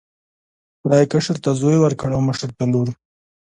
خدای 0.81 1.05
کشر 1.13 1.37
ته 1.43 1.49
زوی 1.59 1.77
ورکړ 1.79 2.09
او 2.13 2.21
مشر 2.27 2.49
ته 2.57 2.63
لور. 2.71 2.87